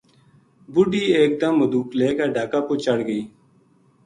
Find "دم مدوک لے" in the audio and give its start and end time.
1.41-2.09